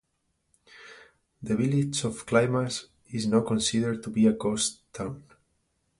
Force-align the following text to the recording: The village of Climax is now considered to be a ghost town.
The 1.43 1.55
village 1.55 2.03
of 2.05 2.25
Climax 2.25 2.87
is 3.11 3.27
now 3.27 3.41
considered 3.41 4.01
to 4.01 4.09
be 4.09 4.25
a 4.25 4.33
ghost 4.33 4.81
town. 4.91 5.23